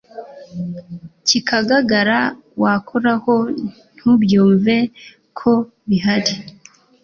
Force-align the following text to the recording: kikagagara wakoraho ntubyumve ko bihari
kikagagara 1.27 2.19
wakoraho 2.61 3.35
ntubyumve 3.95 4.75
ko 5.39 5.51
bihari 5.89 6.33